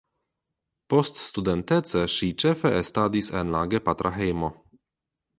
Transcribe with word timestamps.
Poststudentece 0.93 2.01
ŝi 2.13 2.29
ĉefe 2.43 2.71
estadis 2.77 3.29
en 3.41 3.53
la 3.57 3.61
gepatra 3.75 4.13
hejmo. 4.17 4.51